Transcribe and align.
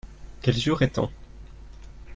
Quel 0.41 0.57
jour 0.57 0.81
est-on? 0.81 1.11